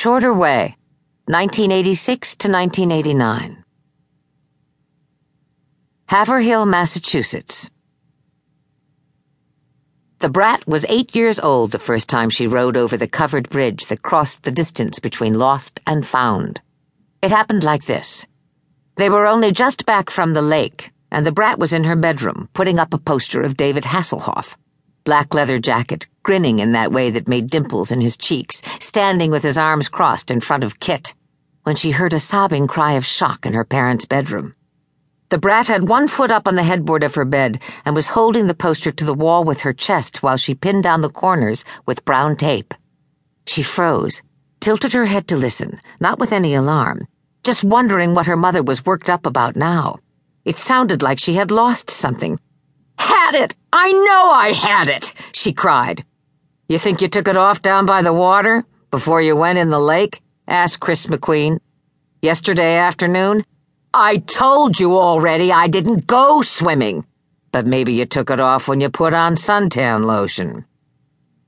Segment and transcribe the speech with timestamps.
[0.00, 0.76] Shorter Way,
[1.26, 3.64] 1986 to 1989.
[6.06, 7.68] Haverhill, Massachusetts.
[10.20, 13.88] The brat was eight years old the first time she rode over the covered bridge
[13.88, 16.60] that crossed the distance between lost and found.
[17.20, 18.24] It happened like this.
[18.94, 22.48] They were only just back from the lake, and the brat was in her bedroom,
[22.52, 24.54] putting up a poster of David Hasselhoff.
[25.08, 29.42] Black leather jacket, grinning in that way that made dimples in his cheeks, standing with
[29.42, 31.14] his arms crossed in front of KITT,
[31.62, 34.54] when she heard a sobbing cry of shock in her parents' bedroom.
[35.30, 38.48] The brat had one foot up on the headboard of her bed and was holding
[38.48, 42.04] the poster to the wall with her chest while she pinned down the corners with
[42.04, 42.74] brown tape.
[43.46, 44.20] She froze,
[44.60, 47.08] tilted her head to listen, not with any alarm,
[47.44, 50.00] just wondering what her mother was worked up about now.
[50.44, 52.38] It sounded like she had lost something.
[52.98, 53.54] Had it!
[53.72, 55.14] I know I had it!
[55.32, 56.04] she cried.
[56.68, 59.80] You think you took it off down by the water before you went in the
[59.80, 60.20] lake?
[60.46, 61.58] asked Chris McQueen.
[62.20, 63.44] Yesterday afternoon?
[63.94, 67.06] I told you already I didn't go swimming.
[67.52, 70.64] But maybe you took it off when you put on suntan lotion.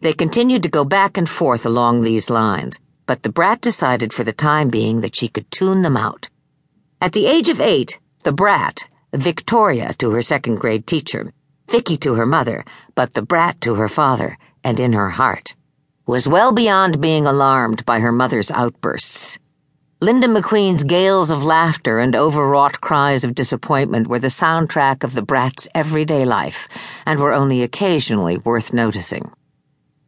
[0.00, 4.24] They continued to go back and forth along these lines, but the brat decided for
[4.24, 6.28] the time being that she could tune them out.
[7.00, 11.32] At the age of eight, the brat, Victoria to her second grade teacher,
[11.70, 12.64] Vicky to her mother,
[12.96, 15.54] but the brat to her father, and in her heart,
[16.04, 19.38] was well beyond being alarmed by her mother's outbursts.
[20.02, 25.22] Linda McQueen's gales of laughter and overwrought cries of disappointment were the soundtrack of the
[25.22, 26.68] brat's everyday life
[27.06, 29.30] and were only occasionally worth noticing.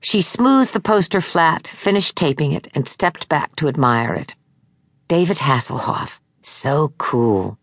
[0.00, 4.34] She smoothed the poster flat, finished taping it, and stepped back to admire it.
[5.08, 6.18] David Hasselhoff.
[6.42, 7.58] So cool.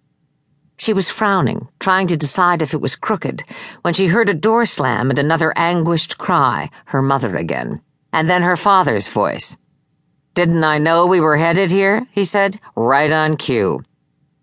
[0.77, 3.43] She was frowning, trying to decide if it was crooked,
[3.81, 7.81] when she heard a door slam and another anguished cry, her mother again,
[8.13, 9.57] and then her father's voice.
[10.35, 12.05] Didn't I know we were headed here?
[12.11, 13.81] he said, right on cue.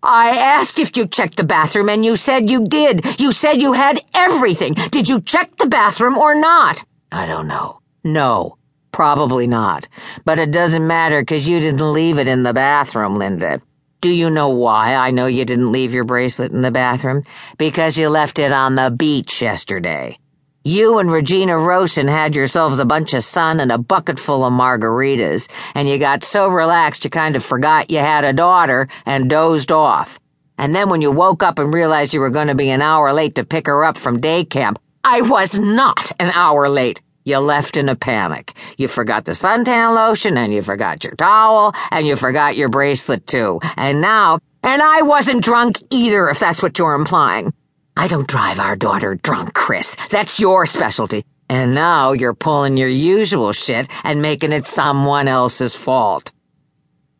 [0.03, 3.17] I asked if you checked the bathroom and you said you did.
[3.17, 4.73] You said you had everything.
[4.91, 6.83] Did you check the bathroom or not?
[7.13, 7.79] I don't know.
[8.03, 8.57] No,
[8.91, 9.87] probably not.
[10.25, 13.61] But it doesn't matter because you didn't leave it in the bathroom, Linda.
[13.99, 17.23] Do you know why I know you didn't leave your bracelet in the bathroom?
[17.57, 20.19] Because you left it on the beach yesterday.
[20.63, 24.53] You and Regina Rosen had yourselves a bunch of sun and a bucket full of
[24.53, 29.31] margaritas, and you got so relaxed you kind of forgot you had a daughter and
[29.31, 30.19] dozed off.
[30.59, 33.13] And then when you woke up and realized you were going to be an hour
[33.13, 37.01] late to pick her up from day camp, I was not an hour late.
[37.27, 38.53] You left in a panic.
[38.77, 43.27] You forgot the suntan lotion, and you forgot your towel, and you forgot your bracelet,
[43.27, 43.59] too.
[43.75, 47.51] And now, and I wasn't drunk either, if that's what you're implying.
[47.97, 49.97] I don't drive our daughter drunk, Chris.
[50.09, 51.25] That's your specialty.
[51.49, 56.31] And now you're pulling your usual shit and making it someone else's fault.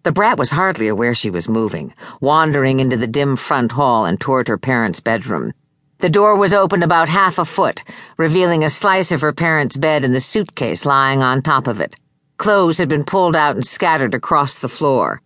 [0.03, 4.17] The brat was hardly aware she was moving, wandering into the dim front hall and
[4.17, 5.51] toward her parents' bedroom.
[5.99, 7.83] The door was open about half a foot,
[8.17, 11.95] revealing a slice of her parents' bed and the suitcase lying on top of it.
[12.37, 15.23] Clothes had been pulled out and scattered across the floor.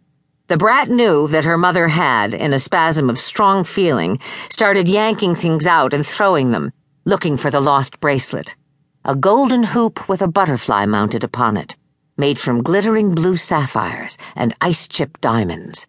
[0.48, 5.36] The brat knew that her mother had, in a spasm of strong feeling, started yanking
[5.36, 6.72] things out and throwing them,
[7.03, 8.56] looking for the lost bracelet.
[9.03, 11.76] A golden hoop with a butterfly mounted upon it,
[12.16, 15.86] made from glittering blue sapphires and ice chip diamonds.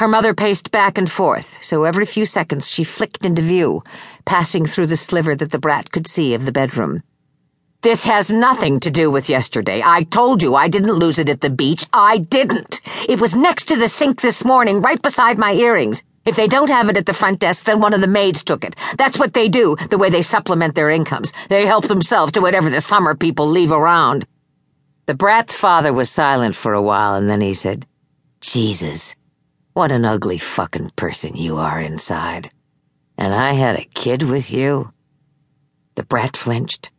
[0.00, 3.84] Her mother paced back and forth, so every few seconds she flicked into view,
[4.24, 7.02] passing through the sliver that the brat could see of the bedroom.
[7.82, 9.82] This has nothing to do with yesterday.
[9.84, 11.84] I told you I didn't lose it at the beach.
[11.92, 12.80] I didn't.
[13.10, 16.02] It was next to the sink this morning, right beside my earrings.
[16.24, 18.64] If they don't have it at the front desk, then one of the maids took
[18.64, 18.76] it.
[18.96, 21.30] That's what they do, the way they supplement their incomes.
[21.50, 24.26] They help themselves to whatever the summer people leave around.
[25.04, 27.86] The brat's father was silent for a while, and then he said,
[28.40, 29.14] Jesus.
[29.72, 32.50] What an ugly fucking person you are inside.
[33.16, 34.90] And I had a kid with you?
[35.94, 36.90] The brat flinched.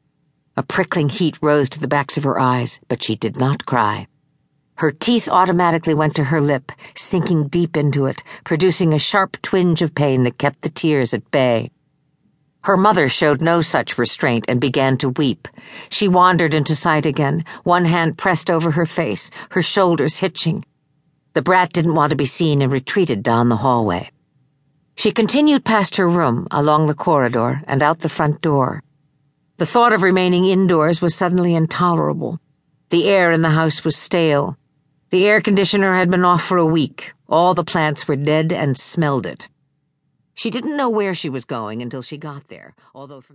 [0.55, 4.07] A prickling heat rose to the backs of her eyes, but she did not cry.
[4.75, 9.81] Her teeth automatically went to her lip, sinking deep into it, producing a sharp twinge
[9.81, 11.71] of pain that kept the tears at bay.
[12.63, 15.49] Her mother showed no such restraint and began to weep.
[15.89, 20.63] She wandered into sight again, one hand pressed over her face, her shoulders hitching.
[21.33, 24.11] The brat didn't want to be seen and retreated down the hallway.
[24.95, 28.83] She continued past her room, along the corridor, and out the front door.
[29.57, 32.39] The thought of remaining indoors was suddenly intolerable.
[32.89, 34.57] The air in the house was stale.
[35.11, 37.13] The air conditioner had been off for a week.
[37.29, 39.47] All the plants were dead and smelled it.
[40.33, 43.29] She didn't know where she was going until she got there, although from